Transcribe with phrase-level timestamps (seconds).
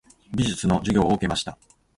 [0.33, 1.59] 美術の授業を受けました。